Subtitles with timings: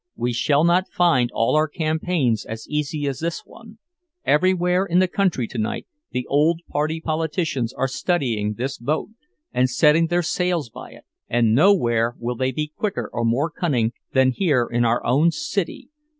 [0.15, 3.77] We shall not find all our campaigns as easy as this one.
[4.25, 9.09] Everywhere in the country tonight the old party politicians are studying this vote,
[9.53, 13.93] and setting their sails by it; and nowhere will they be quicker or more cunning
[14.11, 15.89] than here in our own city.